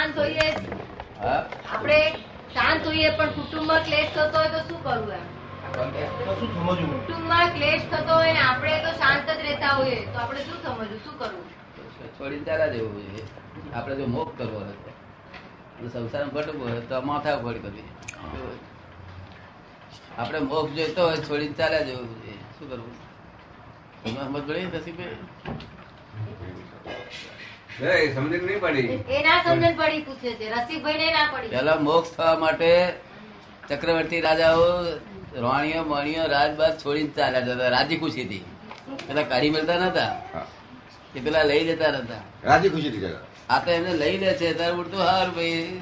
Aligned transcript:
શાંત 0.00 0.16
હોઈએ. 0.16 0.48
આપણે 1.24 1.98
શાંત 2.54 2.86
હોઈએ 2.86 3.10
પણ 3.18 3.32
કુટુંબમાં 3.34 3.82
ક્લેશ 3.84 4.10
થતો 4.12 4.38
હોય 4.38 4.50
તો 4.50 4.60
શું 4.68 4.80
કરવું 4.82 5.12
એમ? 5.12 5.24
કુટુંબમાં 6.92 7.52
ક્લેશ 7.56 7.84
થતો 7.90 8.12
હોય 8.14 8.32
ને 8.32 8.42
આપણે 8.42 8.76
તો 8.84 8.92
શાંત 9.00 9.26
જ 9.30 9.36
રહેતા 9.42 9.72
હોઈએ. 9.72 9.98
તો 10.06 10.18
આપણે 10.18 10.40
શું 10.40 10.58
સમજવું? 10.58 10.98
શું 11.04 11.14
કરવું? 11.18 11.44
છોડીને 12.18 12.44
ચાલ્યા 12.44 12.74
જવું 12.74 12.92
જોઈએ 12.98 13.24
આપણે 13.74 13.94
જો 13.96 14.06
મોક્ષ 14.06 14.34
કરવો 14.38 14.60
હતો 14.60 14.90
સંસારમાં 15.90 16.32
ભટકવું 16.34 16.66
હોય 16.68 16.82
તો 16.88 16.96
માથા 17.02 17.36
ફોડી 17.38 17.62
બધી 17.62 17.88
આપણે 20.18 20.38
મોક્ષ 20.46 20.72
જોઈતો 20.76 21.00
હોય 21.02 21.18
છોડીને 21.28 21.54
ચાલ્યા 21.54 21.86
જવું 21.88 22.08
જોઈએ 22.14 22.38
શું 22.56 22.66
કરવું? 22.70 22.94
સમજ 24.02 24.42
પડી? 24.46 25.08
એ 26.48 26.59
સમજણ 27.80 28.42
નહીં 28.46 28.60
પડી. 28.60 28.88
એ 29.16 29.22
ના 29.26 29.38
સમજણ 29.44 29.74
પડી 29.80 30.02
પૂછે 30.06 30.30
છે. 30.38 30.46
રસિકભાઈ 30.54 30.98
ને 31.02 31.08
ના 31.12 31.28
પડી. 31.32 31.50
પેલા 31.54 31.78
મોક્ષ 31.86 32.10
થવા 32.16 32.34
માટે 32.42 32.70
ચક્રવર્તી 33.68 34.20
રાજાઓ 34.26 34.66
રોણીઓ 35.42 35.82
મણીઓ 35.90 36.24
રાજબાદ 36.34 36.74
છોડીને 36.82 37.12
ચાલ્યા 37.16 37.46
જતા 37.46 37.70
રાજી 37.76 37.98
ખુશીથી 38.02 38.42
પેલા 39.06 39.26
કાઢી 39.30 39.52
મળતા 39.54 39.78
નતા. 39.84 40.12
એ 41.16 41.20
પેલા 41.24 41.44
લઈ 41.50 41.62
જતા 41.68 41.92
નતા. 41.96 42.22
રાજી 42.48 42.70
ખુશી 42.74 42.92
થી 42.94 43.14
આ 43.52 43.58
તો 43.64 43.70
એમને 43.76 43.92
લઈ 44.02 44.16
લે 44.22 44.34
છે 44.40 44.52
તાર 44.58 44.72
ઉડતું 44.80 45.00
હાર 45.08 45.28
ભાઈ. 45.30 45.80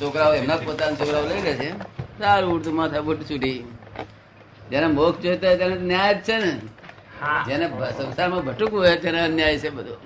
છોકરાઓ 0.00 0.32
એમના 0.40 0.60
પોતાના 0.66 0.98
છોકરાઓ 1.00 1.24
લઈ 1.32 1.42
લે 1.46 1.52
છે. 1.60 1.70
સારું 2.18 2.52
ઉડતું 2.56 2.74
માથા 2.80 3.04
બુટ 3.08 3.20
છૂટી 3.30 3.58
જેને 4.70 4.86
મોક્ષ 4.98 5.22
જોઈતો 5.24 5.46
હોય 5.46 5.58
તેને 5.62 5.76
ન્યાય 5.90 6.14
જ 6.14 6.22
છે 6.26 6.36
ને. 6.44 6.52
જેને 7.48 7.66
સંસારમાં 7.98 8.42
ભટકવું 8.46 8.80
હોય 8.84 8.96
તેને 9.04 9.20
અન્યાય 9.26 9.58
છે 9.58 9.70
બધો. 9.78 9.96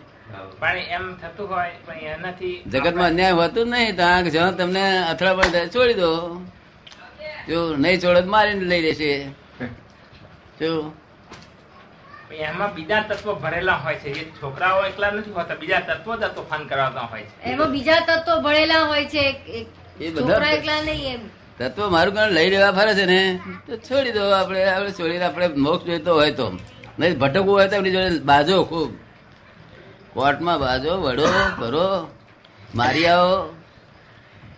પણ 0.59 0.77
એમ 0.77 1.15
થતું 1.15 1.51
હોય 1.51 1.71
પણ 1.87 1.95
એનાથી 1.95 2.63
જગતમાં 2.67 3.07
અન્યાય 3.07 3.33
હોતું 3.33 3.69
નહીં 3.69 3.97
તો 3.97 4.31
જો 4.31 4.51
તમને 4.51 4.99
અથડા 4.99 5.35
થાય 5.35 5.69
છોડી 5.69 5.95
દો. 5.95 6.41
જો 7.49 7.77
નહીં 7.77 8.01
છોડો 8.01 8.21
તો 8.21 8.31
મારીને 8.31 8.61
લઈ 8.61 8.81
લેશે. 8.81 9.25
જો. 10.61 10.93
એમાં 12.33 12.75
બીજા 12.75 13.01
તત્વો 13.01 13.35
ભરેલા 13.35 13.75
હોય 13.75 13.95
છે. 13.95 14.09
એ 14.09 14.31
છોકરાઓ 14.31 14.85
એકલા 14.85 15.11
નથી 15.11 15.31
હોતા 15.31 15.55
બીજા 15.55 15.81
તત્વો 15.81 16.17
જ 16.17 16.21
તોફાન 16.21 16.65
કરાવતા 16.65 17.01
હોય 17.01 17.23
છે. 17.23 17.43
એમાં 17.43 17.71
બીજા 17.71 18.01
તત્વો 18.01 18.41
ભરેલા 18.41 18.83
હોય 18.83 19.05
છે. 19.05 19.19
એક- 19.19 19.53
એક 19.53 19.67
એ 20.01 20.11
બધા 20.11 20.21
છોકરા 20.21 20.51
એકલા 20.51 20.83
નહીં 20.83 21.15
એમ. 21.15 21.21
તત્વ 21.59 21.91
મારું 21.91 22.15
કારણ 22.15 22.31
લઈ 22.31 22.51
લેવા 22.51 22.73
ફરે 22.73 22.95
છે 22.95 23.05
ને 23.05 23.41
તો 23.67 23.77
છોડી 23.77 24.13
દો. 24.13 24.31
આપણે 24.31 24.65
આપણે 24.65 24.91
છોડીને 24.91 25.25
આપણે 25.25 25.49
મોક્ષ 25.49 25.87
જોઈતો 25.87 26.15
હોય 26.15 26.33
તો. 26.33 26.59
નહીં 26.99 27.19
ભટકવું 27.19 27.55
હોય 27.55 27.69
તો 27.69 27.77
એમની 27.77 27.91
જોડે 27.91 28.19
બાજો 28.19 28.65
ખૂબ 28.65 29.04
કોર્ટમાં 30.15 30.59
બાજો 30.65 30.93
વડો 31.05 31.27
કરો 31.61 31.87
મારી 32.79 33.07
આવો 33.07 33.35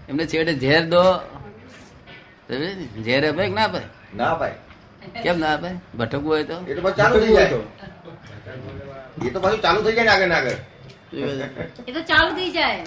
એમને 0.09 0.25
છેડે 0.33 0.53
ઝેર 0.65 0.83
દો. 0.95 1.05
ઝેર 3.07 3.23
અપાય 3.31 3.49
કે 3.51 3.55
ના 3.59 3.67
અપાય? 3.71 3.89
ના 4.19 4.35
ભાઈ 4.41 4.59
કેમ 5.25 5.37
ના 5.43 5.55
અપાય? 5.59 5.77
ભટકવું 5.99 6.31
હોય 6.33 6.45
તો? 6.51 6.57
એ 6.71 6.73
તો 6.77 6.81
પછી 6.85 6.97
ચાલુ 7.01 7.17
થઈ 7.23 7.35
જાય. 7.37 7.59
એ 9.27 9.31
તો 9.35 9.39
પાછું 9.45 9.61
ચાલુ 9.65 9.81
થઈ 9.85 9.95
જાય 9.99 10.07
ને 10.09 10.13
આગળ 10.15 10.29
ને 10.33 10.37
આગળ. 10.39 10.59
એ 11.89 11.91
તો 11.97 12.01
ચાલુ 12.11 12.31
થઈ 12.39 12.51
જાય. 12.57 12.85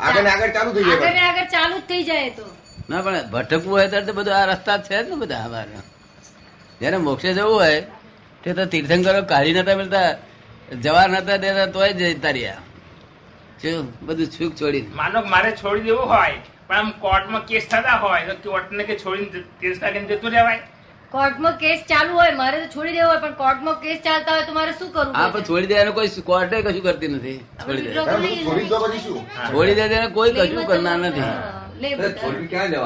આગળ 0.00 0.22
ને 0.26 0.30
આગળ 0.34 0.52
ચાલુ 0.56 0.70
થઈ 0.76 0.84
આગળ 0.92 1.14
ને 1.18 1.22
આગળ 1.28 1.48
ચાલુ 1.54 1.74
જ 1.78 1.84
થઈ 1.90 2.02
જાય 2.10 2.30
તો. 2.38 2.44
ના 2.90 3.00
પણ 3.04 3.30
ભટકવું 3.34 3.72
હોય 3.76 3.86
ત્યારે 3.92 4.06
તો 4.10 4.14
બધું 4.18 4.34
આ 4.40 4.46
રસ્તા 4.50 4.78
છે 4.88 4.96
જ 5.04 5.06
ને 5.10 5.16
બધા 5.22 5.44
અમારે. 5.48 5.80
જેને 6.80 6.98
મોક્ષે 7.06 7.30
જવું 7.38 7.56
હોય 7.62 7.80
તે 8.42 8.48
તો 8.58 8.64
તીર્થંકરો 8.72 9.20
કાઢી 9.32 9.56
નતા 9.58 9.76
મળતા. 9.80 10.10
જવા 10.80 11.06
નતા 11.08 11.38
દેતા 11.38 11.66
તોય 11.68 11.92
જતા 11.94 12.32
રહ્યા. 12.32 12.60
શું? 13.62 13.86
બધું 14.06 14.28
છૂક 14.34 14.52
છોડી 14.56 14.82
માનો 14.94 15.22
મારે 15.32 15.50
છોડી 15.52 15.84
દેવું 15.84 16.06
હોય 16.08 16.36
પણ 16.68 16.76
આમ 16.76 16.92
કોર્ટમાં 17.00 17.42
કેસ 17.46 17.64
થતા 17.66 17.96
હોય 18.04 18.36
તો 18.36 18.50
કોર્ટને 18.50 18.84
કે 18.84 18.94
છોડીને 18.96 19.44
કેસ 19.60 19.76
લાગીને 19.82 20.06
જતું 20.10 20.30
રહેવાય? 20.30 20.60
કોર્ટમાં 21.12 21.56
કેસ 21.58 21.80
ચાલુ 21.88 22.12
હોય 22.14 22.32
મારે 22.36 22.56
તો 22.58 22.68
છોડી 22.74 22.92
દેવો 22.92 23.08
હોય 23.08 23.20
પણ 23.20 23.34
કોર્ટમાં 23.34 23.76
કેસ 23.82 23.98
ચાલતા 24.00 24.34
હોય 24.34 24.46
તો 24.46 24.52
મારે 24.52 24.72
શું 24.72 24.88
કરવું 24.92 25.14
હા 25.14 25.28
પણ 25.28 25.44
છોડી 25.44 25.66
દેવાનું 25.66 25.94
કોઈ 25.94 26.22
કોર્ટે 26.22 26.56
કશું 26.62 26.82
કરતી 26.82 27.08
નથી. 27.08 27.38
છોડી 27.64 27.82
દે 27.84 27.90
તમે 28.04 28.30
છોડી 28.44 28.68
દો 28.68 28.78
પછી 28.84 29.00
શું? 29.00 29.20
છોડી 29.52 29.74
દે 29.74 29.88
તેને 29.88 30.06
કોઈ 30.10 30.32
કશું 30.32 30.64
કરનાર 30.66 30.98
નથી. 31.00 31.30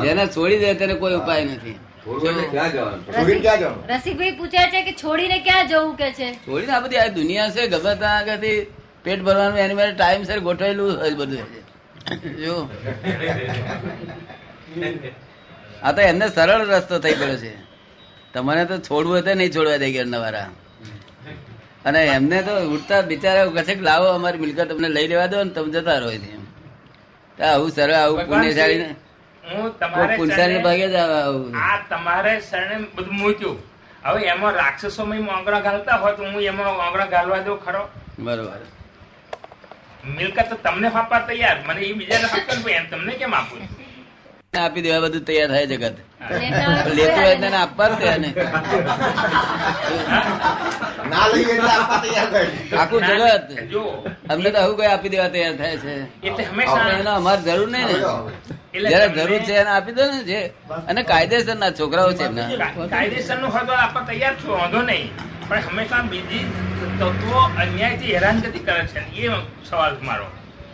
જેને 0.04 0.24
છોડી 0.28 0.58
દે 0.58 0.74
તેને 0.74 0.94
કોઈ 0.96 1.14
ઉપાય 1.14 1.44
નથી. 1.46 1.76
રસિકભાઈ 3.92 4.36
પૂછે 4.38 4.62
છે 4.70 4.82
કે 4.82 4.92
છોડીને 4.92 5.38
ક્યાં 5.38 5.68
જવું 5.68 5.96
કે 5.96 6.12
છે? 6.12 6.28
છોડીને 6.46 6.72
આ 6.72 6.80
બધી 6.80 6.96
આ 6.96 7.06
દુનિયા 7.06 7.50
છે 7.50 7.66
ગમે 7.66 7.94
ત્યાં 7.94 8.18
આગળથી 8.18 8.58
પેટ 9.04 9.20
ભરવાનું 9.20 9.58
એની 9.58 9.74
માટે 9.74 9.94
ટાઈમ 9.94 10.22
સર 10.22 10.38
ગોઠવેલું 10.38 10.98
હોય 11.00 11.10
બધું. 11.10 11.46
જો. 12.42 12.56
આ 15.82 15.92
તો 15.92 16.00
એમને 16.00 16.28
સરળ 16.28 16.62
રસ્તો 16.66 16.98
થઈ 16.98 17.14
ગયો 17.14 17.36
છે. 17.36 17.52
તમારે 18.34 18.64
તો 18.64 18.76
છોડવું 18.78 19.18
હતું 19.18 19.36
નહીં 19.36 19.50
છોડવા 19.50 19.76
દે 19.76 19.88
ઘેર 19.92 20.06
નવારા 20.06 20.48
અને 21.84 22.00
એમને 22.06 22.38
તો 22.42 22.52
ઉઠતા 22.70 23.00
બિચારા 23.00 23.46
કહે 23.46 23.62
છે 23.62 23.74
કે 23.74 23.80
લાવો 23.80 24.06
અમારી 24.06 24.38
મિલકત 24.38 24.68
તમને 24.68 24.88
લઈ 24.88 25.06
લેવા 25.06 25.26
દો 25.26 25.44
ને 25.44 25.50
તમે 25.50 25.70
જતા 25.70 25.98
રહો 25.98 26.10
આવું 27.38 27.70
સરળ 27.70 27.92
આવું 27.92 28.26
પુણ્યશાળી 28.26 28.78
ને 28.78 28.88
હું 29.52 29.78
તમારે 29.78 30.16
આ 31.54 31.78
તમારે 31.90 32.40
શરણે 32.40 32.86
બધું 32.94 33.14
મૂક્યું. 33.14 33.58
હવે 34.04 34.20
એમાં 34.24 34.54
રાક્ષસોમાં 34.54 35.36
આંગળા 35.36 35.60
ઘાલતા 35.60 35.96
હોય 35.96 36.12
તો 36.12 36.22
હું 36.22 36.42
એમાં 36.42 36.80
આંગળા 36.80 37.06
ઘાલવા 37.06 37.38
દઉં 37.38 37.58
ખરો? 37.58 37.88
બરોબર. 38.18 38.60
મિલકત 40.04 40.48
તો 40.48 40.56
તમને 40.56 40.88
આપવા 40.88 41.18
તૈયાર. 41.18 41.58
મને 41.66 41.80
એ 41.80 41.92
બીજાને 41.92 42.24
આપવું 42.24 42.70
એમ 42.70 42.86
તમને 42.86 43.12
કેમ 43.12 43.34
આપું? 43.34 43.75
આપી 44.64 44.82
દેવા 44.86 45.02
બધું 45.04 45.24
તૈયાર 45.28 45.50
થાય 45.52 45.66
જગત. 45.72 45.96
લેતા 46.96 47.22
હોય 47.22 47.36
તેને 47.42 47.56
આપવા 47.56 47.88
જ 47.90 47.92
દે 48.00 48.06
ને 48.22 48.30
ના 51.10 51.26
લઈએ 51.32 51.52
એટલે 51.56 51.70
આપવા 51.76 51.98
તૈયાર 52.04 52.30
આખું 52.80 53.02
જગત. 53.08 53.48
અમને 54.32 54.48
તો 54.50 54.58
આવું 54.62 54.76
કઈ 54.78 54.88
આપી 54.92 55.12
દેવા 55.14 55.30
તૈયાર 55.34 55.56
થાય 55.60 55.76
છે. 55.84 55.92
એટલે 56.22 56.44
આપણે 56.44 56.44
હંમેશા 56.50 56.98
એનો 57.00 57.12
અમારે 57.20 57.42
જરૂર 57.48 57.68
નહીં 57.74 57.88
ને. 57.88 57.96
જયારે 58.90 59.08
જરૂર 59.18 59.42
છે 59.48 59.54
એને 59.60 59.70
આપી 59.76 59.94
દો 59.98 60.04
ને 60.12 60.18
જે. 60.30 60.40
અને 60.88 61.00
કાયદેસર 61.10 61.56
ના 61.62 61.72
છોકરાઓ 61.80 62.12
છે 62.18 62.24
એમના. 62.24 62.48
કાયદેસરનું 62.94 63.50
હોય 63.54 63.64
તો 63.68 63.74
આપવા 63.84 64.04
તૈયાર 64.10 64.34
છો 64.42 64.48
વાંધો 64.58 64.80
નહીં. 64.90 65.08
પણ 65.48 65.62
હંમેશા 65.68 66.02
બીજી 66.10 66.44
તત્વો 66.98 67.38
અન્યાયથી 67.62 68.12
હેરાનગતિ 68.14 68.60
કરે 68.66 68.82
છે. 68.92 69.00
એ 69.22 69.30
સવાલ 69.68 69.94
મારો. 70.08 70.26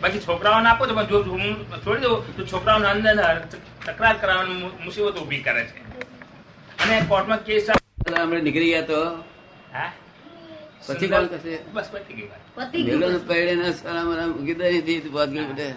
બાકી 0.03 0.19
છોકરાઓને 0.19 0.69
આપો 0.69 0.85
તો 0.85 1.03
જો 1.03 1.31
હું 1.31 1.71
છોડી 1.85 2.01
દઉં 2.01 2.37
તો 2.37 2.45
છોકરાઓને 2.45 2.87
અંદર 2.87 3.41
તકરાર 3.85 4.17
કરવાની 4.17 4.53
મુ- 4.53 4.83
મુસીબત 4.85 5.17
ઊભી 5.17 5.37
કરે 5.37 5.63
છે. 5.63 5.79
અને 6.83 7.01
કોર્ટમાં 7.07 7.43
કેસ 7.43 7.67
આપણે 8.21 8.41
નીકળી 8.41 8.69
ગયા 8.69 8.81
તો? 8.81 9.11
હા? 9.73 9.91
પછી 10.87 11.07
કોણ 11.07 11.25
કરશે? 11.25 11.59
બસ 11.73 11.89
પતી 11.91 12.13
ગઈ 12.13 12.27
વાત. 12.27 12.69
પતી 12.69 12.83
ગઈ 12.83 13.17
પૈડે 13.27 13.55
ના 13.55 13.71
સારા 13.71 14.03
મારા 14.03 14.25
મૂકી 14.25 14.53
દે 14.53 14.63
અહીંથી 14.63 14.99
તો 14.99 15.09
ભાગી 15.09 15.39
બેઠે. 15.39 15.71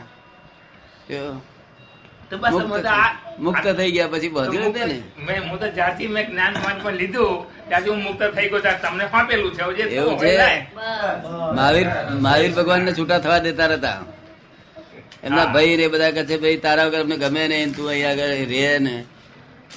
જો, 1.14 1.42
તો 2.30 2.38
બસ 2.38 2.52
મુક્ત 2.52 2.86
આ- 2.86 3.12
થઈ- 3.12 3.38
મુક્ત 3.38 3.68
થઈ 3.68 3.92
ગયા 3.92 4.08
પછી 4.08 4.28
દે 4.72 4.84
ને? 4.84 5.02
મેં 5.18 5.50
હું 5.50 5.60
તો 5.60 5.68
જ્યારથી 5.68 6.06
મેં 6.06 6.30
જ્ઞાન 6.30 6.52
માન 6.52 6.78
પણ 6.82 6.92
લીધું 6.92 7.68
ત્યાંથી 7.68 7.90
હું 7.90 8.02
મુક્ત 8.02 8.22
થઈ 8.22 8.48
ગયો 8.48 8.58
ત્યારે 8.58 8.78
તમને 8.78 9.06
ફાંપેલું 9.06 9.54
છે. 9.54 9.62
હવે 9.62 9.74
એવું 9.82 10.18
છે? 10.18 10.66
મહાવીર 11.54 11.86
મહાવીર 12.10 12.52
ભગવાન 12.52 12.82
ને 12.82 12.92
છૂટા 12.92 13.18
થવા 13.18 13.38
દેતા 13.38 13.66
હતા 13.66 14.02
એમના 15.24 15.46
ભાઈ 15.54 15.76
રે 15.80 15.86
બધા 15.94 16.12
કહે 16.16 16.22
છે 16.30 16.36
ભાઈ 16.42 16.60
તારા 16.66 16.88
વગર 16.88 17.00
અમને 17.06 17.16
ગમે 17.24 17.42
નહીં 17.52 17.70
તું 17.76 17.86
અહીંયા 17.92 18.14
આગળ 18.14 18.52
રે 18.52 18.78
ને. 18.86 18.96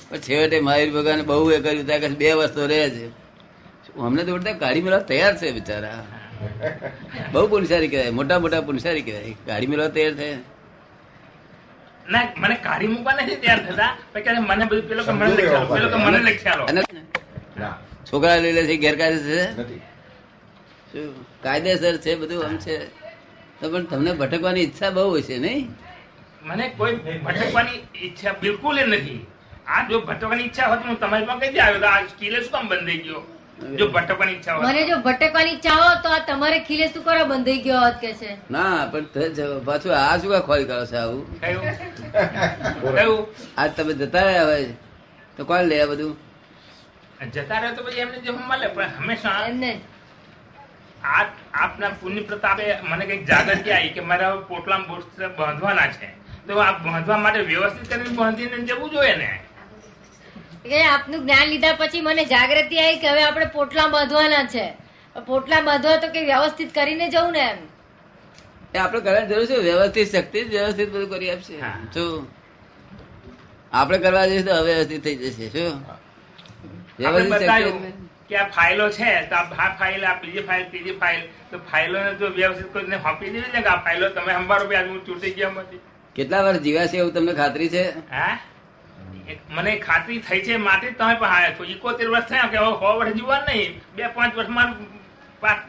પણ 0.09 0.21
છેવટે 0.27 0.57
મહાવીર 0.67 0.89
ભગવાન 0.95 1.19
બહુ 1.31 1.45
એ 1.55 1.59
કર્યું 1.65 1.85
ત્યાં 1.89 2.13
બે 2.21 2.29
વસ્તુ 2.39 2.61
રહે 2.71 2.81
છે. 2.95 3.05
અમને 4.07 4.21
તો 4.27 4.31
ગાડી 4.63 4.83
મેળવા 4.85 5.07
તૈયાર 5.09 5.33
છે 5.39 5.47
બિચારા. 5.57 6.01
બહુ 7.33 7.41
પુનસારી 7.51 7.91
કહેવાય 7.93 8.13
મોટા 8.19 8.39
મોટા 8.43 8.63
પુનસારી 8.69 9.05
કહેવાય. 9.07 9.35
ગાડી 9.49 9.69
મેળવા 9.71 9.91
તૈયાર 9.97 10.15
થાય 10.21 10.37
મને 12.41 12.55
કાઢી 12.67 12.91
મૂકવા 12.93 13.15
નથી 13.17 13.39
તૈયાર 13.41 13.61
થતા 13.67 13.91
પણ 14.13 14.23
કહે 14.25 14.31
છે, 14.35 14.41
મને 14.49 14.63
બધું 14.69 14.85
પેલો 14.89 15.01
કે 15.07 15.11
મને 15.17 15.29
પેલો 15.73 15.87
કે 15.93 15.97
મને 16.05 16.19
લખ્યાલો 16.27 16.63
છોકરા 18.09 18.37
લઈ 18.43 18.53
લે 18.57 18.61
છે 18.69 18.75
ગેરકાયદેસર 18.83 19.29
છે? 20.91 21.01
કાયદેસર 21.43 21.95
છે 22.03 22.11
બધું 22.21 22.39
આમ 22.47 22.55
છે? 22.65 22.75
તો 23.61 23.65
પણ 23.71 23.87
તમને 23.91 24.11
ભટકવાની 24.21 24.63
ઈચ્છા 24.67 24.91
બહુ 24.97 25.07
હશે 25.17 25.37
નહીં? 25.45 25.65
મને 26.49 26.65
કોઈ 26.77 26.95
ભટકવાની 27.25 27.79
ઈચ્છા 28.05 28.33
બિલકુલ 28.43 28.77
નથી. 28.85 29.19
આ 29.73 29.81
જો 29.89 29.97
ભટકવાની 30.07 30.45
ઈચ્છા 30.49 30.67
હોત 30.71 30.81
હું 30.91 30.97
તમારી 31.03 31.27
પાસે 31.31 31.51
કઈ 31.51 31.61
આવ્યો? 31.65 31.89
આ 31.91 32.01
કિલે 32.21 32.37
શું 32.43 32.51
કામ 32.55 32.69
બંધ 32.71 32.87
થઈ 32.91 33.01
ગયો? 33.07 33.21
જો 33.79 33.85
ભટકવાની 33.95 34.35
ઈચ્છા 34.37 34.55
હોય 34.57 34.69
મને 34.73 34.83
જો 34.89 34.97
ભટકવાની 35.07 35.53
ઈચ્છા 35.55 35.77
હોત 35.81 35.99
તો 36.03 36.09
આ 36.17 36.19
તમારે 36.29 36.59
ખીલે 36.69 36.85
શું 36.93 37.03
કરો 37.07 37.25
બંધાઈ 37.31 37.63
ગયો 37.65 37.81
હોત 37.85 37.97
કે 38.03 38.13
છે? 38.21 38.31
ના 38.57 38.85
પણ 38.93 39.65
પાછું 39.67 39.95
આ 39.97 40.15
શું 40.21 40.31
કા 40.35 40.41
ખોરી 40.47 40.67
કરો 40.71 40.85
છો 40.93 40.97
આવું? 41.01 41.23
કયું? 42.95 43.25
આજ 43.57 43.69
તમે 43.81 43.93
જતા 44.03 44.25
રહ્યા 44.29 44.47
હોય. 44.51 44.73
તો 45.37 45.45
કોણ 45.51 45.67
લે 45.73 45.81
આ 45.83 45.89
બધું? 45.91 46.15
જતા 47.35 47.59
રહ્યો 47.59 47.75
તો 47.75 47.83
પછી 47.89 48.01
એમને 48.07 48.17
જે 48.25 48.31
મળે 48.39 48.67
પણ 48.79 48.89
હંમેશા 48.97 49.37
એમને. 49.51 49.71
આ 51.03 51.23
આપના 51.53 51.89
પુણ્ય 51.89 52.21
પ્રતાપે 52.21 52.81
મને 52.81 53.05
કંઈક 53.05 53.25
જાગૃતિ 53.25 53.71
આવી 53.71 53.89
કે 53.89 53.99
મારા 53.99 54.33
હવે 54.33 55.27
બાંધવાના 55.27 55.87
છે. 55.87 56.09
તો 56.47 56.59
આ 56.59 56.71
બાંધવા 56.71 57.17
માટે 57.17 57.39
વ્યવસ્થિત 57.39 57.89
કરીને 57.89 58.09
બાંધીને 58.09 58.57
જવું 58.57 58.89
જોઈએ 58.89 59.15
ને? 59.15 59.39
આપનું 60.83 61.23
જ્ઞાન 61.23 61.47
લીધા 61.47 61.73
પછી 61.73 62.01
મને 62.01 62.25
જાગૃતિ 62.25 62.79
આવી 62.79 62.97
કે 62.97 63.09
હવે 63.09 63.23
આપણે 63.23 63.45
પોટલા 63.45 63.87
બાંધવાના 63.87 64.43
છે. 64.45 64.73
પોટલા 65.27 65.61
બાંધવા 65.61 65.97
તો 65.97 66.07
કે 66.07 66.25
વ્યવસ્થિત 66.25 66.75
કરીને 66.75 67.09
જવું 67.09 67.31
ને 67.31 67.39
એમ. 67.39 67.57
એ 68.75 68.77
આપણે 68.77 68.99
કરવાની 68.99 69.27
જરૂર 69.27 69.45
છે 69.45 69.57
વ્યવસ્થિત 69.57 70.11
શક્તિ 70.11 70.41
વ્યવસ્થિત 70.41 70.89
બધું 70.89 71.09
કરી 71.09 71.31
આપશે. 71.31 71.59
શું 71.93 72.27
આપણે 73.71 73.97
કરવા 73.97 74.25
જઈશું 74.25 74.45
તો 74.45 74.55
અવ્યવસ્થિત 74.55 75.03
થઈ 75.03 75.15
જશે 75.15 75.49
શું? 75.49 75.85
વ્યવસ્થિત 76.99 77.33
શક્તિ 77.33 78.08
કે 78.29 78.37
આ 78.37 78.47
ફાઇલો 78.55 78.89
છે 78.97 79.11
તો 79.29 79.35
આ 79.35 79.69
ફાઇલ 79.79 80.05
આ 80.05 80.15
બીજી 80.23 80.45
ફાઇલ 80.49 80.65
ત્રીજી 80.71 80.97
ફાઇલ 81.03 81.21
તો 81.51 81.61
ફાઇલોને 81.71 82.11
જો 82.19 82.27
વ્યવસ્થિત 82.39 82.73
કરીને 82.73 82.97
સોંપી 83.05 83.33
દેવી 83.35 83.53
ને 83.53 83.61
કે 83.61 83.71
આ 83.75 83.79
ફાઇલો 83.87 84.09
તમે 84.17 84.35
સંભાળો 84.39 84.75
આજે 84.75 84.89
હું 84.89 85.01
ચૂંટી 85.05 85.33
ગયા 85.39 85.55
માંથી 85.57 85.81
કેટલા 86.15 86.43
વર્ષ 86.43 86.63
જીવ્યા 86.63 86.87
છે 86.87 86.97
એવું 86.97 87.13
તમને 87.13 87.33
ખાતરી 87.33 87.69
છે? 87.69 87.83
હા? 88.11 88.37
મને 89.49 89.75
ખાતરી 89.77 90.19
થઈ 90.19 90.41
છે 90.41 90.57
માટે 90.57 90.91
તમે 90.91 91.15
પણ 91.15 91.35
આવ્યા 91.35 91.57
છો. 91.57 91.63
ઇકોતેર 91.75 92.07
વર્ષ 92.09 92.29
થયા 92.31 92.51
કે 92.53 92.57
હવે 92.57 92.71
સો 92.81 92.93
વર્ષ 92.99 93.15
જીવવાનું 93.15 93.49
નહીં. 93.49 93.81
બે 93.95 94.11
પાંચ 94.15 94.35
વર્ષમાં 94.35 94.75
પાસ 95.41 95.59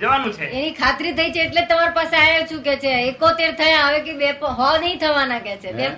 જવાનું 0.00 0.32
છે. 0.32 0.44
એની 0.44 0.72
ખાતરી 0.80 1.12
થઈ 1.12 1.30
છે 1.36 1.44
એટલે 1.48 1.66
તમારી 1.66 1.94
પાસે 1.98 2.16
આવ્યો 2.16 2.46
છું 2.52 2.62
કે 2.62 2.76
છે. 2.76 2.94
એકોતેર 3.10 3.52
થયા 3.60 3.84
હવે 3.88 4.00
કે 4.00 4.16
બે 4.22 4.32
હો 4.62 4.70
નહીં 4.78 4.98
થવાના 4.98 5.38
કે 5.38 5.56
છે. 5.56 5.72
બે 5.72 5.82
હે? 5.82 5.92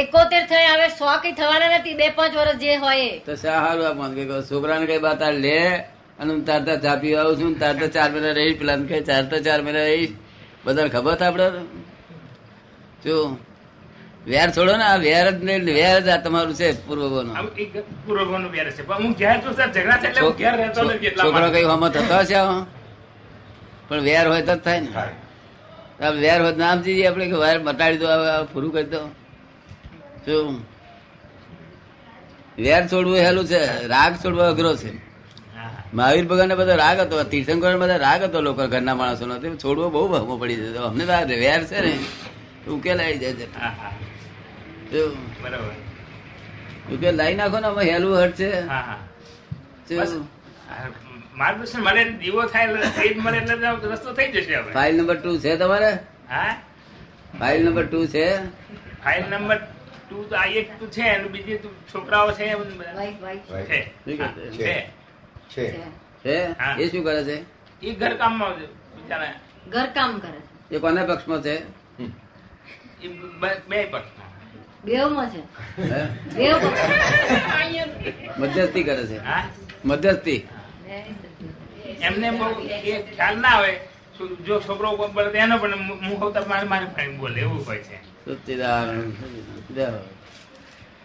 એકોતેર 0.00 0.42
થઈ 0.50 0.66
હવે 0.72 0.86
સો 0.98 1.06
કઈ 1.22 1.34
થવાના 1.38 1.78
નથી 1.78 1.96
બે 2.00 2.06
પાંચ 2.18 2.32
વર્ષ 2.40 2.58
જે 2.64 2.72
હોય 2.84 3.08
તો 3.26 3.34
સારું 3.44 3.86
આપવાનું 3.86 4.14
કે 4.18 4.24
છોકરાને 4.50 4.84
કઈ 4.90 5.00
બાત 5.06 5.22
લે 5.44 5.58
અને 6.20 6.30
હું 6.32 6.42
તાર 6.48 6.60
તાર 6.66 6.78
ચા 6.84 6.96
પીવા 7.02 7.22
આવું 7.24 7.36
છું 7.40 7.54
તાર 7.62 7.74
તાર 7.80 7.90
ચાર 7.96 8.08
મહિના 8.14 8.34
રહીશ 8.38 8.58
પેલા 8.60 8.78
કઈ 8.90 9.02
ચાર 9.08 9.22
તાર 9.30 9.40
ચાર 9.46 9.60
મહિના 9.66 9.86
રહીશ. 9.90 10.14
બધાને 10.64 10.90
ખબર 10.94 11.14
છે 11.20 11.24
આપડે 11.26 11.46
જો 13.04 13.16
વેર 14.32 14.48
છોડો 14.56 14.72
ને 14.80 14.84
આ 14.90 14.98
વેર 15.06 15.24
જ 15.30 15.38
નહીં 15.46 15.62
વેર 15.78 15.96
જ 16.06 16.08
આ 16.14 16.20
તમારું 16.24 16.54
છે 16.60 16.68
પૂર્વનો 16.86 17.32
આમ 17.36 17.46
વેર 18.56 18.66
છે. 18.76 18.82
હું 19.02 19.12
ઘેર 19.20 19.36
છું 19.42 19.52
સર 19.58 19.68
ઝઘડા 19.74 19.98
છે 20.02 20.06
એટલે 20.08 20.22
હું 20.26 20.34
ઘેર 20.40 20.54
રહેતો 20.60 20.80
નથી 20.84 21.08
એટલા 21.10 21.24
છોકરો. 21.26 21.48
કઈ 21.54 21.64
હમત 21.70 21.94
થતો 21.96 22.16
હશે 22.22 22.40
પણ 23.88 24.02
વેર 24.08 24.24
હોય 24.30 24.42
તો 24.48 24.54
જ 24.56 24.60
થાય 24.66 24.80
ને. 24.80 24.90
વેર 26.24 26.38
હોય 26.44 26.54
નામ 26.62 26.76
જીજી 26.84 27.06
આપણે 27.08 27.26
કે 27.32 27.36
વેર 27.44 27.56
મટાડી 27.66 28.00
દો 28.02 28.08
પૂરું 28.52 28.72
કરી 28.76 28.90
દો. 28.94 29.02
શું? 30.26 30.64
વેર 32.58 32.82
છોડવું 32.88 33.16
હેલું 33.18 33.46
છે 33.46 33.60
રાગ 33.86 34.12
છોડવો 34.16 34.42
અઘરો 34.42 34.72
છે. 34.76 34.92
મહાવીર 35.94 36.24
ભગવાન 36.26 36.54
બધો 36.60 36.74
રાગ 36.76 36.98
હતો 37.00 37.22
તીર્થંકર 37.32 37.72
બધા 37.82 37.96
રાગ 38.06 38.20
હતો 38.26 38.38
લોકો 38.40 38.62
ઘરના 38.74 38.94
માણસો 38.94 39.24
નો 39.26 39.36
છોડવો 39.64 39.86
બહુ 39.94 40.04
ભાગવો 40.08 40.34
પડી 40.42 40.58
જતો 40.62 40.80
અમને 40.90 41.04
તો 41.10 41.34
વેર 41.44 41.60
છે 41.70 41.78
ને 41.80 41.92
ઉકેલ 42.68 42.98
આવી 43.00 43.18
જાય 43.18 43.34
છે. 43.40 43.46
ઉકેલ 46.92 47.14
લાવી 47.20 47.38
નાખો 47.40 47.58
ને 47.60 47.68
અમે 47.72 47.82
હેલું 47.90 48.14
હટ 48.22 48.38
છે. 48.38 48.50
માર્ગદર્શન 51.40 51.80
મળે 51.86 52.02
દીવો 52.20 52.42
થાય 52.52 52.66
મળે 53.24 53.38
એટલે 53.42 53.68
રસ્તો 53.92 54.10
થઈ 54.18 54.28
જશે 54.34 54.54
ફાઇલ 54.74 54.94
નંબર 54.96 55.16
ટુ 55.20 55.30
છે 55.44 55.52
તમારે? 55.60 55.90
હા? 56.32 56.52
ફાઇલ 57.38 57.60
નંબર 57.66 57.84
ટુ 57.86 58.00
છે? 58.06 58.26
ફાઇલ 59.04 59.24
નંબર 59.30 59.58
ટુ 60.12 60.24
તો 60.28 60.36
આ 60.36 60.44
એક 60.44 60.78
તું 60.78 60.90
છે 60.90 61.02
અને 61.02 61.28
બીજી 61.28 61.56
તું 61.56 61.86
છોકરાઓ 61.94 62.32
છે. 62.32 62.54
છે. 62.54 63.90
છે. 64.06 64.50
છે. 64.50 64.90
છે. 65.50 65.80
છે. 66.24 66.44
હા. 66.44 66.76
એ 66.80 66.88
શું 66.88 67.04
કરે 67.04 67.24
છે? 67.24 67.44
એ 67.82 67.94
ઘર 67.94 68.14
કામમાં 68.14 68.56
બિચારા. 68.56 69.34
ઘરકામ 69.68 70.18
કરે 70.18 70.40
છે. 70.40 70.74
એ 70.74 70.78
કોના 70.78 71.04
પક્ષમાં 71.04 71.42
છે? 71.42 71.56
એ 73.02 73.08
બે- 73.68 73.84
પક્ષમાં. 73.84 74.32
બેવમાં 74.84 75.30
છે. 75.30 75.40
હે? 75.82 76.06
બેવ 76.34 76.58
પક્ષ. 76.58 78.38
મધ્યસ્થી 78.38 78.84
કરે 78.84 79.06
છે. 79.06 79.18
હા? 79.18 79.48
મધ્યસ્થી. 79.84 80.48
એમને 82.02 82.30
બહુ 82.30 82.60
એ 82.60 83.02
ખ્યાલ 83.02 83.38
ના 83.38 83.48
હોય 83.48 83.80
જો 84.46 84.60
છોકરો 84.60 84.96
તો 84.96 85.30
એનો 85.30 85.58
પણ 85.58 85.74
હું 85.88 86.32
મારે 86.48 86.66
મારે 86.66 87.08
બોલે 87.08 87.40
એવું 87.40 87.66
હોય 87.66 87.78
છે. 87.78 88.12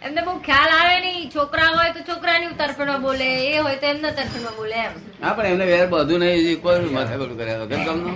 એમને 0.05 0.21
બહુ 0.25 0.33
ખ્યાલ 0.47 0.71
આવે 0.77 0.95
નહીં. 1.05 1.29
છોકરા 1.35 1.69
હોય 1.75 1.91
તો 1.95 2.01
છોકરાની 2.09 2.57
તરફેણમાં 2.61 3.01
બોલે 3.05 3.27
એ 3.27 3.57
હોય 3.65 3.77
તો 3.81 3.85
એમના 3.93 4.13
તરફેણમાં 4.17 4.55
બોલે 4.59 4.75
એમ. 4.85 4.93
હા 5.23 5.33
પણ 5.37 5.47
એમને 5.53 5.65
વેર 5.71 5.85
બધું 5.93 6.19
નહીં 6.23 6.59
કોઈ 6.65 6.89
માથાકૂટ 6.97 7.33
કર્યા 7.39 7.61
વગર. 7.63 7.79
કામનું 7.87 8.15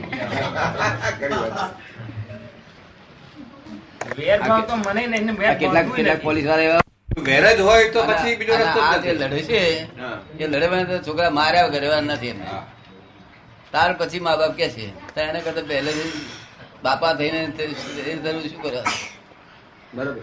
કરી 1.20 1.40
વાત. 1.42 1.56
વેરભાવ 4.18 4.62
તો 4.70 4.76
મને 4.84 5.02
નહીં 5.14 5.26
ને 5.28 5.34
આ 5.34 5.40
વેર 5.42 5.54
કેટલાક 5.62 5.88
કેટલાક 5.96 6.18
નથી. 6.18 6.26
પોલીસવાળા 6.28 6.68
એવા 6.70 6.82
વેર 7.30 7.44
જ 7.58 7.60
હોય 7.70 7.88
તો 7.96 8.00
પછી 8.10 8.36
બીજો 8.40 8.54
રસ્તો 8.60 8.82
જે 9.06 9.12
લડે 9.14 9.40
છે 9.50 9.60
એ 10.44 10.46
લડે 10.52 10.96
છોકરા 11.08 11.32
માર્યા 11.40 11.70
વગર 11.70 11.86
નથી 12.04 12.32
એમને. 12.34 12.48
ત્યાર 13.72 13.92
પછી 14.00 14.22
મા 14.28 14.38
બાપ 14.42 14.54
કે 14.60 14.68
છે 14.76 14.86
એને 15.24 15.40
કરતા 15.46 15.66
પહેલેથી 15.72 16.12
બાપા 16.84 17.14
થઈને 17.20 17.40
શું 18.52 18.62
કરે? 18.64 18.82
બરોબર. 19.94 20.22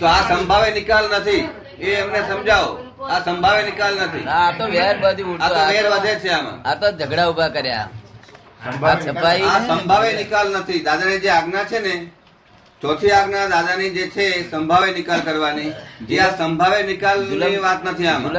તો 0.00 0.06
આ 0.06 0.22
સંભાવે 0.28 0.68
નિકાલ 0.78 1.04
નથી. 1.18 1.48
એ 1.80 1.90
એમને 2.02 2.20
સમજાવો. 2.28 2.70
આ 3.12 3.18
સંભાવે 3.24 3.62
નિકાલ 3.62 3.94
નથી. 4.02 4.24
આ 4.26 4.50
તો 4.58 4.64
વેર 4.74 4.96
બધી 5.02 5.22
આ 5.40 5.48
તો 5.48 5.60
વેર 5.72 5.86
વધે 5.94 6.14
છે 6.22 6.28
આમાં. 6.28 6.58
આ 6.68 6.74
તો 6.74 6.86
ઝઘડા 6.98 7.26
ઊભા 7.30 7.48
કર્યા. 7.48 7.88
સંભાવે 9.66 10.12
નિકાલ 10.20 10.48
નથી. 10.58 10.80
દાદાની 10.86 11.18
જે 11.24 11.30
આજ્ઞા 11.30 11.64
છે 11.64 11.78
ને 11.78 11.94
ચોથી 12.82 13.10
આજ્ઞા 13.10 13.46
દાદાની 13.54 13.90
જે 13.90 14.04
છે 14.14 14.24
એ 14.38 14.50
સંભાવે 14.50 14.88
નિકાલ 14.92 15.20
કરવાની. 15.20 15.72
જે 16.08 16.18
આ 16.18 16.30
સંભાવે 16.38 16.82
નિકાલ 16.82 17.18
વાત 17.62 17.80
નથી 17.84 18.06
આમાં. 18.06 18.32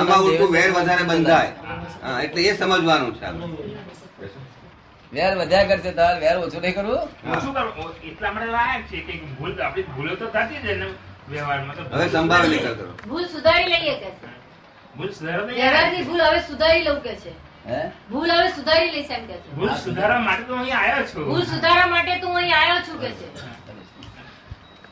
આમાં 0.00 0.20
ઉલટું 0.26 0.50
વેર 0.52 0.70
વધારે 0.72 1.02
બંધાય. 1.02 1.52
હા, 2.04 2.20
એટલે 2.22 2.42
એ 2.42 2.58
સમજવાનું 2.58 3.12
છે. 3.18 3.75
વેર 5.12 5.32
વધ્યા 5.38 5.68
કરશે 5.70 5.92
તાર 5.94 6.14
વેર 6.20 6.36
ઓછું 6.38 6.62
નહીં 6.62 6.74
કરવું 6.74 7.02
ઓછું 7.32 7.52
કરવું 7.54 7.90
એટલા 8.04 8.32
માટે 8.32 8.50
લાયક 8.52 8.82
છે 8.90 9.00
કે 9.02 9.14
ભૂલ 9.38 9.52
આપણી 9.60 9.86
ભૂલો 9.96 10.16
તો 10.16 10.26
થતી 10.28 10.62
જ 10.62 10.76
ને 10.80 10.88
વ્યવહારમાં 11.28 11.76
તો. 11.76 11.82
હવે 11.92 12.08
સંભાવે 12.08 12.46
નહીં 12.48 12.62
કરતો 12.62 12.84
ભૂલ 13.04 13.26
સુધારી 13.28 13.68
લઈએ 13.74 13.94
કે? 13.96 14.10
ભૂલ 14.94 15.12
સુધારો 15.12 15.42
નહીં 15.46 16.06
ભૂલ 16.06 16.22
હવે 16.22 16.40
સુધારી 16.48 16.84
લઉં 16.84 17.00
કે 17.02 17.14
છે? 17.22 17.32
ભૂલ 18.10 18.30
હવે 18.30 18.48
સુધારી 18.56 18.90
લઈશ 18.92 19.10
એમ 19.10 19.26
કે 19.26 19.36
છે. 19.36 19.48
ભૂલ 19.54 19.74
સુધારવા 19.84 20.22
માટે 20.22 20.44
તો 20.48 20.54
અહીં 20.56 20.76
આવ્યો 20.78 21.04
છું. 21.04 21.24
ભૂલ 21.24 21.44
સુધારવા 21.46 21.86
માટે 21.88 22.18
તું 22.20 22.36
અહીં 22.36 22.54
આવ્યો 22.54 22.80
છું 22.86 22.98
કે 23.00 23.10
છે? 23.12 23.26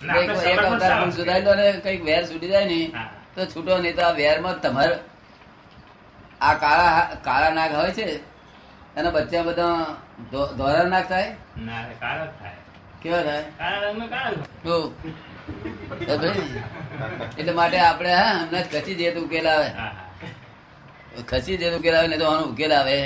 ના, 0.03 0.17
એક 0.21 0.59
અવતાર. 0.61 1.13
સુધારી 1.13 1.57
ને 1.57 1.67
કંઈક 1.81 2.03
વેર 2.05 2.23
છૂટી 2.29 2.51
જાય 2.51 2.67
ને 2.67 2.79
તો 3.35 3.47
છૂટો 3.47 3.79
નહીં 3.79 3.97
તો 3.97 4.03
આ 4.05 4.15
વેરમાં 4.15 4.61
તમારે 4.61 4.97
આ 6.41 6.55
કાળા 6.57 7.05
કાળા 7.25 7.53
નાગ 7.59 7.73
હોય 7.75 7.93
છે 7.93 8.07
એના 8.97 9.11
બચ્ચા 9.11 9.43
બધા 9.43 9.77
ધોરા 10.33 10.53
ધોળા 10.59 11.03
થાય. 11.03 11.31
કેવા 13.03 13.23
થાય? 13.23 13.45
એટલે 17.39 17.53
માટે 17.53 17.79
આપણે 17.81 18.13
હા 18.15 18.33
હમણાં 18.35 18.65
ખસી 18.73 18.95
જઈએ 18.95 19.11
તો 19.15 19.21
ઉકેલ 19.21 19.47
આવે. 19.49 19.69
ખસી 21.29 21.57
જઈએ 21.57 21.71
તો 21.71 21.77
ઉકેલ 21.79 21.97
આવે 21.97 22.09
ને 22.09 22.17
તો 22.17 22.27
આનો 22.27 22.45
ઉકેલ 22.45 22.73
આવે. 22.73 22.97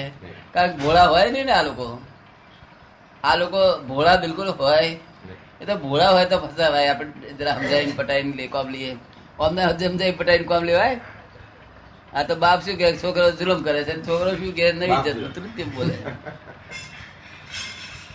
કારણ 0.54 0.72
કે 0.72 0.78
ભોળા 0.82 1.06
હોય 1.06 1.26
નહીં 1.30 1.46
ને 1.46 1.52
આ 1.52 1.62
લોકો. 1.62 1.86
આ 3.24 3.36
લોકો 3.36 3.60
ભોળા 3.88 4.16
બિલકુલ 4.16 4.48
હોય. 4.52 4.90
એ 5.60 5.64
તો 5.64 5.74
ભોળા 5.76 6.10
હોય 6.10 6.26
તો 6.26 6.36
ફસાવાય. 6.38 6.90
આપણે 6.90 7.32
જરા 7.32 7.54
સમજાવીને 7.54 7.92
પટાઈને 7.92 8.32
લે 8.36 8.46
કોમ 8.48 8.66
લઈએ. 8.68 8.90
અમને 9.40 9.62
સમજાવી 9.80 10.12
પટાઈને 10.12 10.44
કોમ 10.44 10.62
લેવાય. 10.64 10.96
આ 12.14 12.22
તો 12.22 12.34
બાપ 12.36 12.62
શું 12.64 12.76
કે 12.76 12.86
છોકરો 12.98 13.30
જુલમ 13.32 13.62
કરે 13.62 13.84
છે. 13.84 13.94
છોકરો 14.06 14.30
શું 14.36 14.52
કે 14.54 14.72
નહીં 14.72 15.02
જતો. 15.04 15.28
તૃપ્તિ 15.34 15.62
બોલે? 15.64 15.96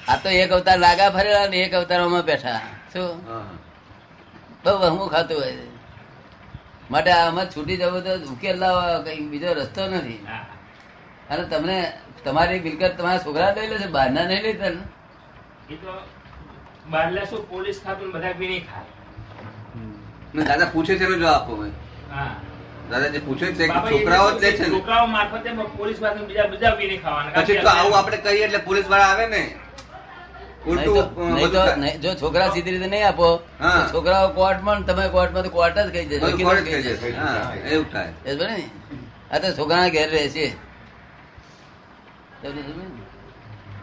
આ 0.07 0.17
તો 0.17 0.29
એક 0.29 0.51
અવતાર 0.51 0.77
લાગા 0.79 1.11
ફરેલા 1.11 1.47
ને 1.47 1.57
એક 1.65 1.73
અવતારમાં 1.73 2.25
બેઠા. 2.25 2.61
શું. 2.93 3.11
બહુ 4.63 4.71
હમું 4.83 5.09
ખાતું 5.09 5.37
હોય 5.37 5.51
છે. 5.51 5.67
માટે 6.89 7.11
આમાં 7.11 7.47
છૂટી 7.49 7.77
જવું 7.77 8.03
તો 8.03 8.11
ઉકેલ 8.31 8.57
લાવવા 8.57 9.03
કઈ 9.05 9.21
બીજો 9.31 9.53
રસ્તો 9.53 9.81
નથી. 9.87 10.19
હા. 10.27 10.45
અને 11.29 11.43
તમને 11.43 11.77
તમારી 12.23 12.59
મિલકત 12.59 12.97
તમારા 12.97 13.23
છોકરા 13.25 13.51
લઈ 13.55 13.67
લે 13.67 13.77
છે 13.77 13.87
બહારના 13.87 14.25
નહીં 14.25 14.43
લેતા 14.43 14.69
ને 14.69 14.81
એ 15.69 15.75
તો 15.75 15.91
શું 17.29 17.43
પોલીસ 17.49 17.77
ખાતું 17.83 18.11
બધા 18.11 18.33
બી 18.33 18.47
નહીં 18.47 18.65
ખાય 18.67 18.91
દાદા 20.47 20.65
પૂછે 20.65 20.93
છે 20.97 21.05
જવાબ 21.05 21.35
આપો 21.35 21.53
હા. 22.11 22.33
દાદા 22.91 23.21
પૂછ્યું 23.25 23.53
છે 23.57 23.65
કે 23.67 23.79
છોકરાઓ 23.89 24.27
જ 24.31 24.41
લે 24.43 24.49
છે 24.57 24.65
છોકરાઓ 24.71 25.05
મારફતે 25.15 25.49
પોલીસ 25.77 25.99
પાસે 26.03 26.19
બીજા 26.29 26.47
બીજા 26.53 26.73
બી 26.79 26.87
નહીં 26.89 27.01
ખાવાના. 27.03 27.35
પછી 27.37 27.61
તો 27.65 27.69
આવું 27.73 27.93
આપણે 27.99 28.17
કહીએ 28.25 28.43
એટલે 28.47 28.59
પોલીસવાળા 28.69 29.11
આવે 29.11 29.27
ને. 29.35 29.43
જો 32.03 32.11
છોકરા 32.21 32.49
સીધી 32.53 32.73
રીતે 32.75 32.87
નહીં 32.91 33.05
આપો 33.07 33.27
છોકરાઓ 33.93 34.27
કોર્ટમાં 34.39 34.77
ને 34.81 34.85
તમે 34.89 35.05
કોર્ટમાં 35.15 35.43
તો 35.45 35.51
કોર્ટ 35.57 35.77
જ 35.77 35.87
કહી 35.93 36.05
જશે 36.09 36.17
એવું 37.71 37.87
થાય 37.93 38.11
ને? 38.51 38.59
આ 39.31 39.39
તો 39.39 39.47
છોકરા 39.57 39.87
ઘેર 39.95 40.07
રહે 40.11 40.23
છે 40.35 40.45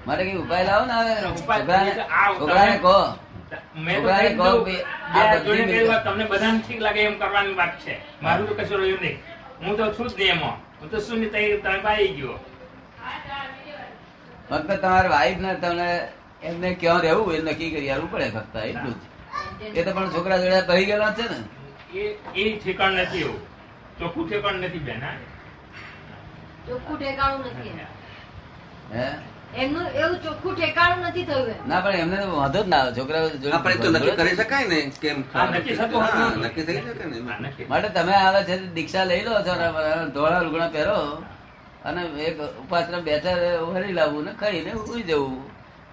મારે 0.07 0.23
કઈ 0.26 0.38
ઉપાય 0.45 0.64
લાવો 0.69 0.85
ને 0.87 0.95
ઉપાય 1.42 1.80
છોકરાને 2.38 2.76
કહો. 2.87 2.97
તમને 6.04 6.25
બધાને 6.25 6.61
ઠીક 6.69 6.80
લાગે 6.80 7.00
એમ 7.00 7.14
કરવાની 7.19 7.54
વાત 7.54 7.73
છે. 7.80 7.95
મારું 8.23 8.49
તો 8.49 8.54
કશું 8.54 8.78
રહ્યું 8.80 9.00
નહીં. 9.00 9.16
હું 9.62 9.76
તો 9.76 9.85
છું 9.95 10.09
જ 10.09 10.14
નહીં 10.14 10.30
એમાં. 10.30 10.57
હું 10.80 10.90
તો 10.90 10.99
શું 11.00 11.19
નહીં 11.19 11.33
તઈ 11.33 11.57
તમે 11.57 11.78
પાઈ 11.78 12.09
ગયો. 12.09 12.38
ફક્ત 14.50 14.71
તમારા 14.80 15.11
વાઈફ 15.11 15.38
ને 15.38 15.54
તમને 15.54 15.88
એમને 16.42 16.75
ક્યાં 16.75 17.00
રહેવું 17.00 17.35
એ 17.35 17.40
નક્કી 17.42 17.71
કરી 17.71 17.90
આવવું 17.90 18.11
પડે 18.12 18.28
ફક્ત 18.30 18.57
એટલું 18.57 18.95
જ. 18.95 19.02
એ 19.76 19.83
તો 19.83 19.90
પણ 19.92 20.11
છોકરા 20.11 20.38
જોડે 20.38 20.61
કહી 20.61 20.85
ગયેલા 20.85 21.12
છે 21.12 21.23
ને. 21.23 21.38
એ 21.95 22.02
એ 22.35 22.59
ઠેકાણ 22.64 22.92
નથી 22.92 23.21
એવું. 23.21 23.40
ચોખ્ખું 23.99 24.25
ઠેકાણ 24.30 24.54
નથી 24.54 24.78
બેન 24.78 25.00
ચોખ્ખું 26.69 26.99
ઠેકાણું 26.99 27.47
નથી 27.47 27.73
હે? 28.92 29.07
એમનું 29.54 29.87
એવું 29.95 30.19
ચોખ્ખું 30.23 30.54
ઠેકાણું 30.57 31.02
નથી 31.09 31.25
થયું 31.25 31.49
ના 31.66 31.80
પણ 31.80 31.95
એમને 31.97 32.16
વાંધો 32.33 32.61
જ 32.62 32.69
ના 32.69 32.80
આવે. 32.80 32.92
છોકરા 32.97 33.23
આપણે 33.52 33.75
તો 33.76 33.88
નક્કી 33.90 34.16
કરી 34.16 34.37
શકાય 34.37 34.66
ને 34.69 34.78
કેમ 35.02 35.19
નક્કી 35.52 35.76
થતું 35.76 36.00
હા, 36.02 36.28
હતું. 36.28 36.45
નક્કી 36.45 36.64
થઈ 36.66 36.78
શકે 36.78 37.04
ને 37.07 37.19
માટે 37.69 37.88
તમે 37.90 38.14
આવે 38.16 38.40
છે 38.45 38.54
દીક્ષા 38.75 39.04
લઈ 39.04 39.23
લો 39.26 39.33
છો 39.47 39.52
ધોળા 40.14 40.42
લુગડા 40.42 40.71
પહેરો 40.71 40.99
અને 41.85 42.00
એક 42.21 42.37
ઉપાસના 42.62 43.00
બેઠા 43.00 43.37
હરી 43.75 43.92
લાવવું 43.92 44.25
ને 44.25 44.33
ખાઈને 44.40 44.73
ઉઈ 44.83 45.02
જવું. 45.02 45.35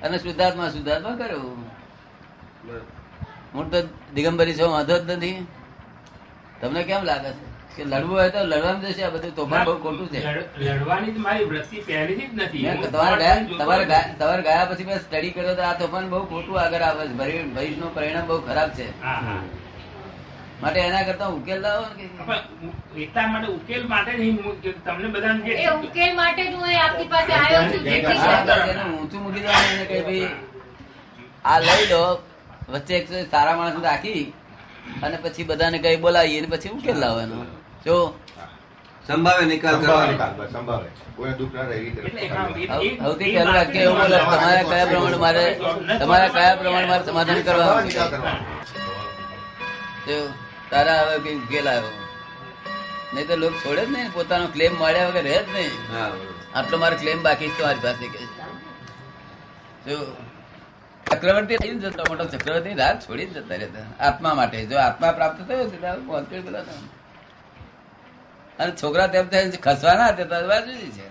અને 0.03 0.15
શુદ્ધાત્મા 0.19 0.69
શુદ્ધાત્મા 0.69 1.15
કરવું 1.17 1.59
હું 3.53 3.65
તો 3.71 3.79
દિગંબરી 4.15 4.57
છો 4.59 4.65
વાંધો 4.71 4.95
જ 4.99 5.11
નથી. 5.11 5.37
તમને 6.61 6.81
કેમ 6.83 7.03
લાગે 7.03 7.31
છે? 7.31 7.46
કે 7.77 7.83
લડવું 7.85 8.15
હોય 8.15 8.29
તો 8.29 8.39
લડવાનું 8.43 8.81
જશે 8.83 9.03
આ 9.03 9.09
બધું 9.09 9.33
તોફાન 9.35 9.63
બહુ 9.65 9.75
ખોટું 9.79 10.07
છે. 10.09 10.19
લડવાની 10.59 11.11
જ 11.11 11.17
મારી 11.19 11.45
વૃત્તિ 11.45 11.77
પહેલેથી 11.81 12.27
જ 12.29 12.33
નથી. 12.35 12.63
તમારે 12.87 13.17
ગયા 13.85 14.03
તમારે 14.17 14.41
ગયા- 14.43 14.69
પછી 14.69 14.85
મેં 14.85 14.99
સ્ટડી 14.99 15.31
કર્યો 15.31 15.55
તો 15.55 15.63
આ 15.63 15.75
તોફાન 15.75 16.09
બહુ 16.09 16.19
ખોટું 16.25 16.59
આગળ 16.61 16.83
આવે 16.83 17.03
છે. 17.03 17.13
ભવિષ્યનું 17.13 17.93
પરિણામ 17.95 18.27
બહુ 18.27 18.37
ખરાબ 18.41 18.69
છે. 18.71 18.87
હા, 19.01 19.19
હા. 19.21 19.41
માટે 20.61 20.79
એના 20.81 21.03
કરતા 21.03 21.27
ઉકેલ 21.29 21.59
લાવો 21.61 21.85
ને 21.89 22.03
એટલા 22.97 23.27
માટે 23.27 23.47
ઉકેલ 23.51 23.83
માટે 23.87 24.11
કે 24.63 24.69
તમને 24.85 25.07
બધા 25.09 25.33
ઉકેલ 25.79 26.11
માટે 26.15 26.41
જ 26.43 26.53
હું 26.53 26.69
આપની 26.77 27.07
પાસે 27.07 27.31
આવ્યો 27.33 27.63
છું 27.65 27.83
ઊંચું 28.91 29.21
મૂકી 29.23 29.41
દેવાનું 29.41 29.71
એને 29.73 29.85
કઈ 29.85 30.01
ભાઈ 30.01 30.25
આ 31.45 31.59
લઈ 31.61 31.85
લો 31.89 32.01
વચ્ચે 32.69 32.93
એક 32.97 33.05
સારા 33.31 33.55
માણસ 33.55 33.83
રાખી 33.83 34.23
અને 35.03 35.17
પછી 35.17 35.45
બધાને 35.45 35.77
કઈ 35.79 35.97
બોલાવીએ 35.97 36.47
પછી 36.47 36.71
ઉકેલ 36.71 36.97
લાવો 36.97 37.19
એનો. 37.21 37.37
જો. 37.85 37.97
સંભાવે 39.07 39.43
નિકાલ 39.51 39.75
સંભાવે 39.75 40.13
કરવાનો. 40.13 40.45
સંભાવે. 40.53 40.89
કોઈને 41.15 41.35
દુઃખ 41.39 41.53
ના 41.57 41.65
રહે 41.69 41.77
સૌથી 43.03 43.31
પહેલું 43.35 43.53
વાક્ય 43.57 43.79
એવું 43.85 43.97
બોલે 44.01 44.17
તમારા 44.23 44.63
કયા 44.71 44.89
પ્રમાણે 44.91 45.19
મારે 45.25 45.45
તમારા 46.01 46.31
કયા 46.35 46.57
પ્રમાણે 46.61 46.87
મારે 46.91 47.03
સમાધાન 47.09 47.39
કરવાનું? 47.47 47.85
તારા 50.71 50.99
હવે 51.03 51.15
કઈ 51.25 51.35
ઉકેલ 51.43 51.67
આવ્યો. 51.73 51.93
નહીં 53.13 53.27
તો 53.29 53.35
લોક 53.43 53.53
છોડે 53.63 53.83
જ 53.85 53.89
નહીં 53.95 54.07
પોતાનો 54.15 54.45
ક્લેમ 54.55 54.73
મળ્યા 54.81 55.09
વગર 55.09 55.23
રહે 55.29 55.37
જ 55.43 55.47
નહીં. 55.55 55.73
આટલો 56.57 56.75
મારો 56.83 56.95
ક્લેમ 57.03 57.19
બાકી 57.27 57.51
છે 57.55 57.61
મારી 57.67 57.83
પાસે 57.85 58.07
કે 58.13 58.19
જો 59.87 59.97
ચક્રવર્તી 61.05 61.57
થઈ 61.63 61.75
જતો 61.83 62.03
મોટો 62.09 62.23
ચક્રવર્તી 62.35 62.75
રાત 62.81 62.97
છોડી 63.07 63.27
જ 63.31 63.33
જતા 63.39 63.57
રહેતા. 63.63 63.87
આત્મા 64.07 64.33
માટે 64.39 64.57
જો 64.71 64.77
આત્મા 64.87 65.11
પ્રાપ્ત 65.17 65.39
થયો 65.47 65.65
છે 65.71 65.77
પહોંચ્યો 66.07 66.41
પેલા 66.47 66.63
તો. 66.67 66.75
અને 68.59 68.71
છોકરા 68.71 69.07
તેમ 69.07 69.25
થાય 69.27 69.51
ખસવાના 69.65 70.07
હતા 70.07 70.23
તો 70.23 70.47
બાજુ 70.47 70.73
છે. 70.97 71.05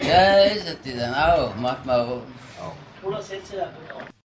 જય 0.00 0.20
સચિદાન 0.64 1.14
આવો 1.14 1.46
મહાત્મા 1.56 1.92
આવો 1.94 2.16
આવો. 2.60 2.74